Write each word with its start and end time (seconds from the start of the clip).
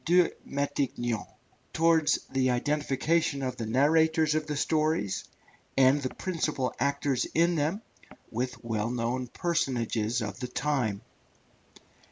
de 0.05 0.31
Montaiglon, 0.45 1.27
towards 1.73 2.17
the 2.31 2.49
identification 2.49 3.43
of 3.43 3.57
the 3.57 3.67
narrators 3.67 4.33
of 4.33 4.47
the 4.47 4.57
stories, 4.57 5.23
and 5.77 6.01
the 6.01 6.15
principal 6.15 6.73
actors 6.79 7.25
in 7.35 7.53
them, 7.53 7.79
with 8.31 8.63
well 8.63 8.89
known 8.89 9.27
personages 9.27 10.19
of 10.23 10.39
the 10.39 10.47
time. 10.47 10.99